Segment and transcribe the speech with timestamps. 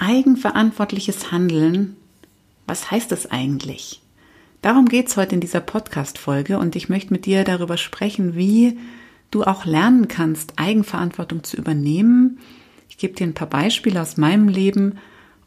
[0.00, 1.96] Eigenverantwortliches Handeln,
[2.68, 4.00] was heißt das eigentlich?
[4.62, 8.78] Darum geht es heute in dieser Podcast-Folge und ich möchte mit dir darüber sprechen, wie
[9.32, 12.38] du auch lernen kannst, Eigenverantwortung zu übernehmen.
[12.88, 14.98] Ich gebe dir ein paar Beispiele aus meinem Leben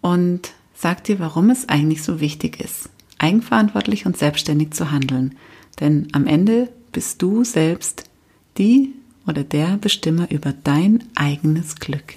[0.00, 5.36] und sag dir, warum es eigentlich so wichtig ist, eigenverantwortlich und selbstständig zu handeln.
[5.78, 8.02] Denn am Ende bist du selbst
[8.58, 8.94] die
[9.28, 12.16] oder der Bestimmer über dein eigenes Glück.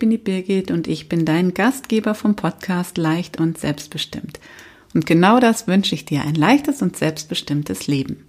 [0.00, 4.40] Bin die Birgit und ich bin dein Gastgeber vom Podcast Leicht und Selbstbestimmt.
[4.92, 8.24] Und genau das wünsche ich dir, ein leichtes und selbstbestimmtes Leben.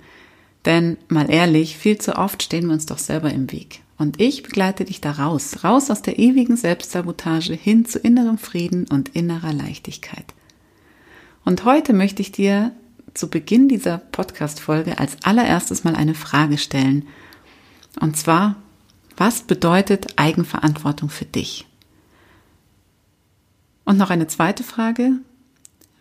[0.65, 3.79] Denn mal ehrlich, viel zu oft stehen wir uns doch selber im Weg.
[3.97, 8.85] Und ich begleite dich da raus, raus aus der ewigen Selbstsabotage hin zu innerem Frieden
[8.87, 10.25] und innerer Leichtigkeit.
[11.45, 12.73] Und heute möchte ich dir
[13.13, 17.07] zu Beginn dieser Podcast-Folge als allererstes mal eine Frage stellen.
[17.99, 18.57] Und zwar,
[19.21, 21.67] was bedeutet Eigenverantwortung für dich?
[23.85, 25.11] Und noch eine zweite Frage.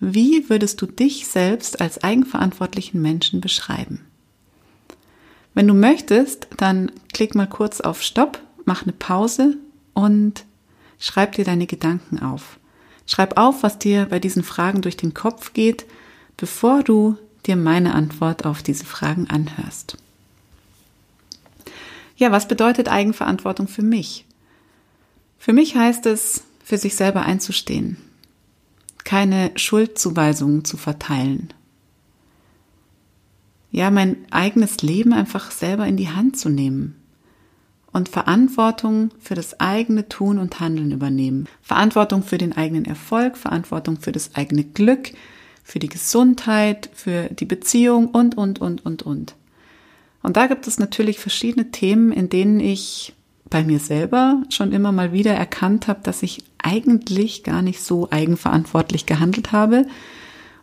[0.00, 4.06] Wie würdest du dich selbst als eigenverantwortlichen Menschen beschreiben?
[5.52, 9.58] Wenn du möchtest, dann klick mal kurz auf Stopp, mach eine Pause
[9.92, 10.46] und
[10.98, 12.58] schreib dir deine Gedanken auf.
[13.04, 15.84] Schreib auf, was dir bei diesen Fragen durch den Kopf geht,
[16.38, 19.98] bevor du dir meine Antwort auf diese Fragen anhörst.
[22.20, 24.26] Ja, was bedeutet Eigenverantwortung für mich?
[25.38, 27.96] Für mich heißt es, für sich selber einzustehen,
[29.04, 31.54] keine Schuldzuweisungen zu verteilen.
[33.72, 36.94] Ja, mein eigenes Leben einfach selber in die Hand zu nehmen
[37.90, 41.48] und Verantwortung für das eigene Tun und Handeln übernehmen.
[41.62, 45.12] Verantwortung für den eigenen Erfolg, Verantwortung für das eigene Glück,
[45.64, 49.36] für die Gesundheit, für die Beziehung und, und, und, und, und.
[50.22, 53.14] Und da gibt es natürlich verschiedene Themen, in denen ich
[53.48, 58.08] bei mir selber schon immer mal wieder erkannt habe, dass ich eigentlich gar nicht so
[58.10, 59.86] eigenverantwortlich gehandelt habe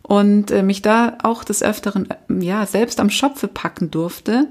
[0.02, 4.48] und äh, mich da auch des Öfteren äh, ja selbst am Schopfe packen durfte.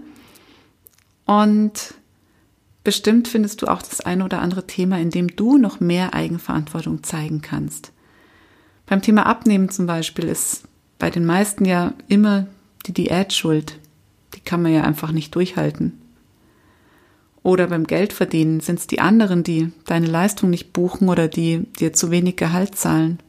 [1.25, 1.95] Und
[2.83, 7.03] bestimmt findest du auch das eine oder andere Thema, in dem du noch mehr Eigenverantwortung
[7.03, 7.91] zeigen kannst.
[8.85, 10.63] Beim Thema Abnehmen zum Beispiel ist
[10.99, 12.47] bei den meisten ja immer
[12.85, 13.79] die Diät schuld.
[14.35, 16.01] Die kann man ja einfach nicht durchhalten.
[17.43, 21.93] Oder beim Geldverdienen sind es die anderen, die deine Leistung nicht buchen oder die dir
[21.93, 23.19] zu wenig Gehalt zahlen.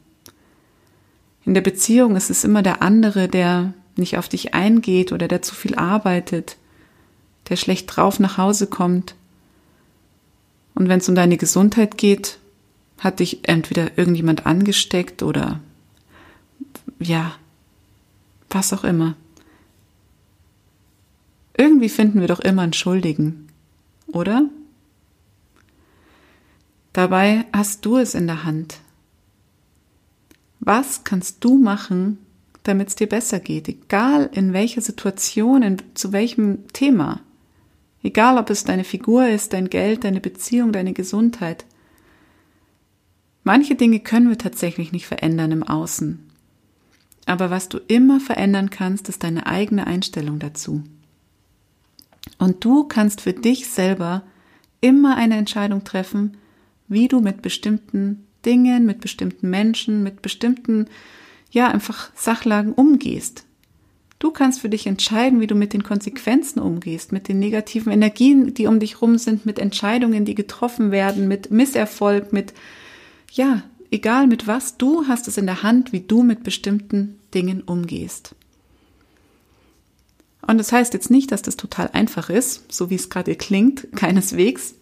[1.45, 5.41] In der Beziehung ist es immer der andere, der nicht auf dich eingeht oder der
[5.41, 6.57] zu viel arbeitet,
[7.47, 9.15] der schlecht drauf nach Hause kommt.
[10.75, 12.39] Und wenn es um deine Gesundheit geht,
[12.99, 15.59] hat dich entweder irgendjemand angesteckt oder
[16.99, 17.33] ja,
[18.49, 19.15] was auch immer.
[21.59, 23.49] Irgendwie finden wir doch immer einen Schuldigen,
[24.07, 24.49] oder?
[26.93, 28.79] Dabei hast du es in der Hand.
[30.61, 32.17] Was kannst du machen,
[32.63, 37.19] damit es dir besser geht, egal in welcher Situation, in, zu welchem Thema?
[38.03, 41.65] Egal, ob es deine Figur ist, dein Geld, deine Beziehung, deine Gesundheit.
[43.43, 46.19] Manche Dinge können wir tatsächlich nicht verändern im Außen.
[47.25, 50.83] Aber was du immer verändern kannst, ist deine eigene Einstellung dazu.
[52.39, 54.23] Und du kannst für dich selber
[54.81, 56.37] immer eine Entscheidung treffen,
[56.87, 60.87] wie du mit bestimmten Dingen, mit bestimmten Menschen, mit bestimmten,
[61.51, 63.45] ja, einfach Sachlagen umgehst.
[64.19, 68.53] Du kannst für dich entscheiden, wie du mit den Konsequenzen umgehst, mit den negativen Energien,
[68.53, 72.53] die um dich rum sind, mit Entscheidungen, die getroffen werden, mit Misserfolg, mit,
[73.31, 77.61] ja, egal mit was, du hast es in der Hand, wie du mit bestimmten Dingen
[77.61, 78.35] umgehst.
[80.49, 83.87] Und das heißt jetzt nicht, dass das total einfach ist, so wie es gerade klingt,
[83.95, 84.73] keineswegs.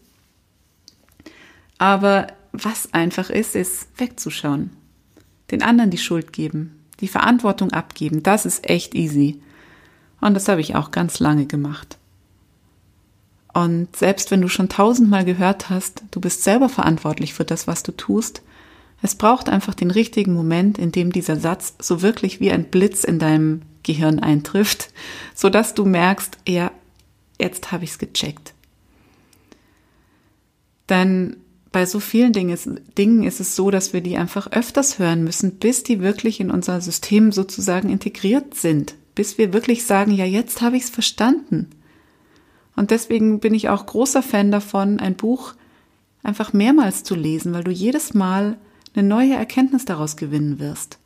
[1.77, 4.69] Aber was einfach ist, ist wegzuschauen.
[5.51, 9.41] Den anderen die Schuld geben, die Verantwortung abgeben, das ist echt easy.
[10.21, 11.97] Und das habe ich auch ganz lange gemacht.
[13.53, 17.83] Und selbst wenn du schon tausendmal gehört hast, du bist selber verantwortlich für das, was
[17.83, 18.41] du tust,
[19.01, 23.03] es braucht einfach den richtigen Moment, in dem dieser Satz so wirklich wie ein Blitz
[23.03, 24.91] in deinem Gehirn eintrifft,
[25.33, 26.71] so dass du merkst, ja,
[27.39, 28.53] jetzt habe ich es gecheckt.
[30.89, 31.37] Denn
[31.71, 35.83] bei so vielen Dingen ist es so, dass wir die einfach öfters hören müssen, bis
[35.83, 38.95] die wirklich in unser System sozusagen integriert sind.
[39.15, 41.69] Bis wir wirklich sagen, ja, jetzt habe ich es verstanden.
[42.75, 45.53] Und deswegen bin ich auch großer Fan davon, ein Buch
[46.23, 48.57] einfach mehrmals zu lesen, weil du jedes Mal
[48.95, 50.99] eine neue Erkenntnis daraus gewinnen wirst.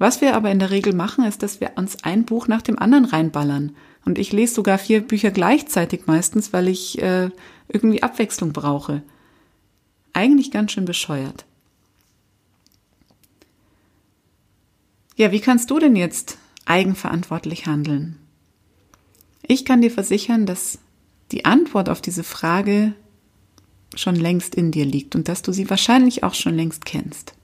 [0.00, 2.78] Was wir aber in der Regel machen, ist, dass wir uns ein Buch nach dem
[2.78, 3.76] anderen reinballern.
[4.06, 7.28] Und ich lese sogar vier Bücher gleichzeitig meistens, weil ich äh,
[7.68, 9.02] irgendwie Abwechslung brauche.
[10.14, 11.44] Eigentlich ganz schön bescheuert.
[15.16, 18.16] Ja, wie kannst du denn jetzt eigenverantwortlich handeln?
[19.42, 20.78] Ich kann dir versichern, dass
[21.30, 22.94] die Antwort auf diese Frage
[23.94, 27.34] schon längst in dir liegt und dass du sie wahrscheinlich auch schon längst kennst.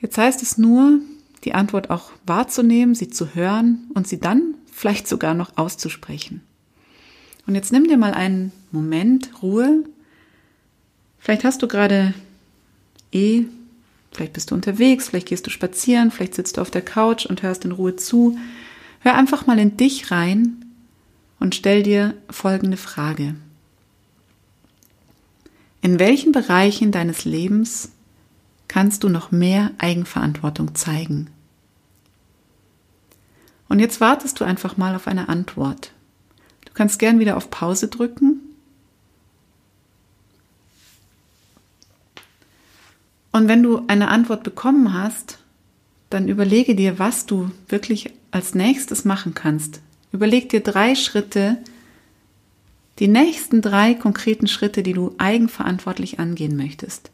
[0.00, 1.00] Jetzt heißt es nur,
[1.44, 6.42] die Antwort auch wahrzunehmen, sie zu hören und sie dann vielleicht sogar noch auszusprechen.
[7.46, 9.84] Und jetzt nimm dir mal einen Moment Ruhe.
[11.18, 12.14] Vielleicht hast du gerade
[13.12, 13.44] eh,
[14.12, 17.42] vielleicht bist du unterwegs, vielleicht gehst du spazieren, vielleicht sitzt du auf der Couch und
[17.42, 18.36] hörst in Ruhe zu.
[19.00, 20.64] Hör einfach mal in dich rein
[21.38, 23.36] und stell dir folgende Frage.
[25.80, 27.92] In welchen Bereichen deines Lebens
[28.76, 31.30] kannst du noch mehr Eigenverantwortung zeigen?
[33.70, 35.92] Und jetzt wartest du einfach mal auf eine Antwort.
[36.66, 38.38] Du kannst gern wieder auf Pause drücken.
[43.32, 45.38] Und wenn du eine Antwort bekommen hast,
[46.10, 49.80] dann überlege dir, was du wirklich als nächstes machen kannst.
[50.12, 51.56] Überleg dir drei Schritte,
[52.98, 57.10] die nächsten drei konkreten Schritte, die du eigenverantwortlich angehen möchtest.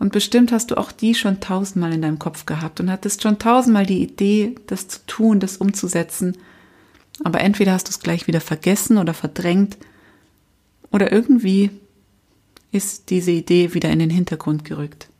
[0.00, 3.38] Und bestimmt hast du auch die schon tausendmal in deinem Kopf gehabt und hattest schon
[3.38, 6.38] tausendmal die Idee, das zu tun, das umzusetzen.
[7.22, 9.76] Aber entweder hast du es gleich wieder vergessen oder verdrängt
[10.90, 11.70] oder irgendwie
[12.72, 15.10] ist diese Idee wieder in den Hintergrund gerückt.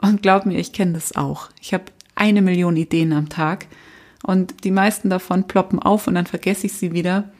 [0.00, 1.50] Und glaub mir, ich kenne das auch.
[1.60, 1.84] Ich habe
[2.14, 3.66] eine Million Ideen am Tag
[4.22, 7.30] und die meisten davon ploppen auf und dann vergesse ich sie wieder.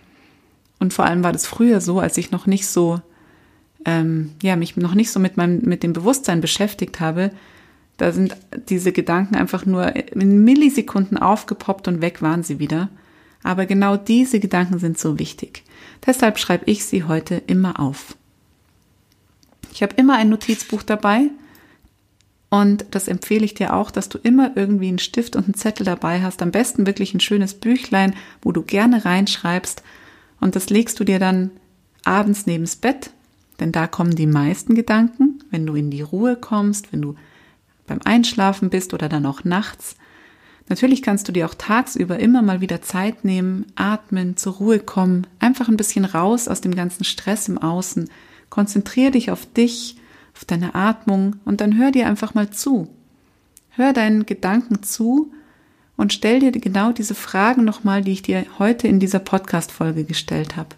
[0.78, 3.00] Und vor allem war das früher so, als ich noch nicht so,
[3.84, 7.30] ähm, ja, mich noch nicht so mit meinem, mit dem Bewusstsein beschäftigt habe.
[7.96, 8.36] Da sind
[8.69, 12.88] diese Gedanken einfach nur in Millisekunden aufgepoppt und weg waren sie wieder.
[13.42, 15.64] Aber genau diese Gedanken sind so wichtig.
[16.06, 18.16] Deshalb schreibe ich sie heute immer auf.
[19.72, 21.30] Ich habe immer ein Notizbuch dabei
[22.50, 25.84] und das empfehle ich dir auch, dass du immer irgendwie einen Stift und einen Zettel
[25.84, 26.40] dabei hast.
[26.40, 29.82] Am besten wirklich ein schönes Büchlein, wo du gerne reinschreibst.
[30.40, 31.50] Und das legst du dir dann
[32.04, 33.10] abends nebens Bett,
[33.60, 37.14] denn da kommen die meisten Gedanken, wenn du in die Ruhe kommst, wenn du
[37.87, 39.96] beim Einschlafen bist oder dann auch nachts.
[40.69, 45.26] Natürlich kannst du dir auch tagsüber immer mal wieder Zeit nehmen, atmen, zur Ruhe kommen,
[45.38, 48.10] einfach ein bisschen raus aus dem ganzen Stress im Außen.
[48.50, 49.96] Konzentrier dich auf dich,
[50.34, 52.88] auf deine Atmung und dann hör dir einfach mal zu.
[53.70, 55.32] Hör deinen Gedanken zu
[55.96, 60.56] und stell dir genau diese Fragen nochmal, die ich dir heute in dieser Podcast-Folge gestellt
[60.56, 60.76] habe.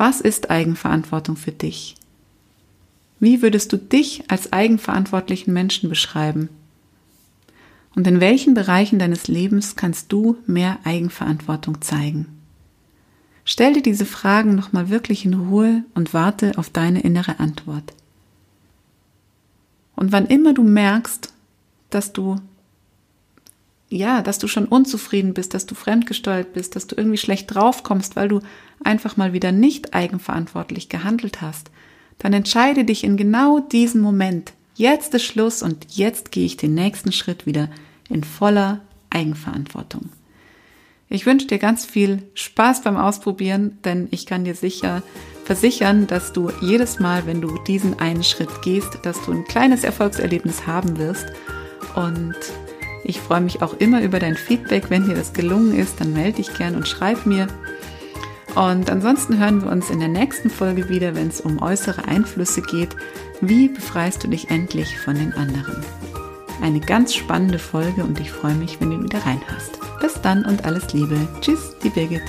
[0.00, 1.94] Was ist Eigenverantwortung für dich?
[3.18, 6.48] Wie würdest du dich als eigenverantwortlichen Menschen beschreiben?
[7.94, 12.28] Und in welchen Bereichen deines Lebens kannst du mehr Eigenverantwortung zeigen?
[13.44, 17.92] Stell dir diese Fragen nochmal wirklich in Ruhe und warte auf deine innere Antwort.
[19.96, 21.30] Und wann immer du merkst,
[21.90, 22.36] dass du
[23.90, 28.16] ja, dass du schon unzufrieden bist, dass du fremdgesteuert bist, dass du irgendwie schlecht draufkommst,
[28.16, 28.40] weil du
[28.82, 31.70] einfach mal wieder nicht eigenverantwortlich gehandelt hast,
[32.18, 34.52] dann entscheide dich in genau diesem Moment.
[34.76, 37.68] Jetzt ist Schluss und jetzt gehe ich den nächsten Schritt wieder
[38.08, 38.80] in voller
[39.10, 40.10] Eigenverantwortung.
[41.08, 45.02] Ich wünsche dir ganz viel Spaß beim Ausprobieren, denn ich kann dir sicher
[45.44, 49.82] versichern, dass du jedes Mal, wenn du diesen einen Schritt gehst, dass du ein kleines
[49.82, 51.26] Erfolgserlebnis haben wirst.
[51.96, 52.36] Und
[53.10, 54.84] ich freue mich auch immer über dein Feedback.
[54.88, 57.48] Wenn dir das gelungen ist, dann melde dich gern und schreib mir.
[58.54, 62.62] Und ansonsten hören wir uns in der nächsten Folge wieder, wenn es um äußere Einflüsse
[62.62, 62.96] geht.
[63.40, 65.84] Wie befreist du dich endlich von den anderen?
[66.62, 69.78] Eine ganz spannende Folge und ich freue mich, wenn du wieder reinhörst.
[70.00, 71.16] Bis dann und alles Liebe.
[71.40, 72.22] Tschüss, die Birgit.